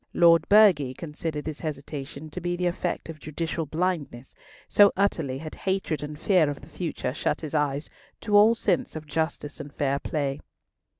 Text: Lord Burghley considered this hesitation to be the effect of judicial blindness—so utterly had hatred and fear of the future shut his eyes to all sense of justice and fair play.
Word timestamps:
Lord 0.15 0.49
Burghley 0.49 0.95
considered 0.95 1.45
this 1.45 1.59
hesitation 1.59 2.31
to 2.31 2.41
be 2.41 2.55
the 2.55 2.65
effect 2.65 3.07
of 3.07 3.19
judicial 3.19 3.67
blindness—so 3.67 4.91
utterly 4.97 5.37
had 5.37 5.53
hatred 5.53 6.01
and 6.01 6.19
fear 6.19 6.49
of 6.49 6.61
the 6.61 6.67
future 6.69 7.13
shut 7.13 7.41
his 7.41 7.53
eyes 7.53 7.87
to 8.21 8.35
all 8.35 8.55
sense 8.55 8.95
of 8.95 9.05
justice 9.05 9.59
and 9.59 9.71
fair 9.71 9.99
play. 9.99 10.39